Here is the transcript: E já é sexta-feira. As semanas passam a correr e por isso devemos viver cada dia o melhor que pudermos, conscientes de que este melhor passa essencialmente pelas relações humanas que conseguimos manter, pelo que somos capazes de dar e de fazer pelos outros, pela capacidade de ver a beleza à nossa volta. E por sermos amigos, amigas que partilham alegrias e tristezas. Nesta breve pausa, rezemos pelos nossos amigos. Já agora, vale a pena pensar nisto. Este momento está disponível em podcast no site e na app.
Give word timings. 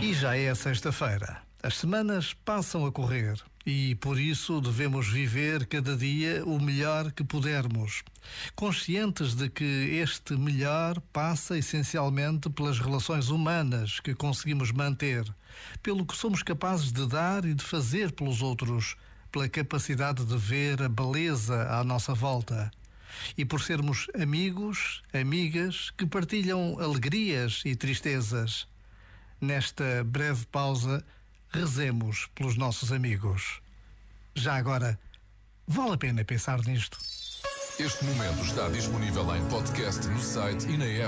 E 0.00 0.12
já 0.14 0.36
é 0.36 0.54
sexta-feira. 0.54 1.42
As 1.62 1.76
semanas 1.76 2.32
passam 2.32 2.86
a 2.86 2.92
correr 2.92 3.42
e 3.66 3.96
por 3.96 4.18
isso 4.18 4.60
devemos 4.60 5.08
viver 5.08 5.66
cada 5.66 5.96
dia 5.96 6.42
o 6.46 6.58
melhor 6.58 7.12
que 7.12 7.22
pudermos, 7.22 8.02
conscientes 8.54 9.34
de 9.34 9.50
que 9.50 9.64
este 10.00 10.34
melhor 10.34 11.00
passa 11.12 11.58
essencialmente 11.58 12.48
pelas 12.48 12.78
relações 12.78 13.28
humanas 13.28 14.00
que 14.00 14.14
conseguimos 14.14 14.72
manter, 14.72 15.24
pelo 15.82 16.06
que 16.06 16.16
somos 16.16 16.42
capazes 16.42 16.92
de 16.92 17.06
dar 17.06 17.44
e 17.44 17.52
de 17.52 17.62
fazer 17.62 18.12
pelos 18.12 18.40
outros, 18.40 18.96
pela 19.30 19.48
capacidade 19.48 20.24
de 20.24 20.36
ver 20.38 20.80
a 20.80 20.88
beleza 20.88 21.68
à 21.68 21.84
nossa 21.84 22.14
volta. 22.14 22.70
E 23.36 23.44
por 23.44 23.60
sermos 23.60 24.08
amigos, 24.20 25.02
amigas 25.12 25.90
que 25.96 26.06
partilham 26.06 26.78
alegrias 26.80 27.62
e 27.64 27.74
tristezas. 27.76 28.66
Nesta 29.40 30.02
breve 30.04 30.46
pausa, 30.46 31.04
rezemos 31.50 32.28
pelos 32.34 32.56
nossos 32.56 32.92
amigos. 32.92 33.60
Já 34.34 34.56
agora, 34.56 34.98
vale 35.66 35.94
a 35.94 35.98
pena 35.98 36.24
pensar 36.24 36.60
nisto. 36.66 36.98
Este 37.78 38.04
momento 38.04 38.42
está 38.42 38.68
disponível 38.68 39.36
em 39.36 39.48
podcast 39.48 40.04
no 40.08 40.20
site 40.20 40.66
e 40.68 40.76
na 40.76 40.84
app. 40.84 41.06